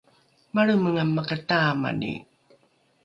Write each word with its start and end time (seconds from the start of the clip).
malremenga 0.53 1.03
makataamani 1.15 2.11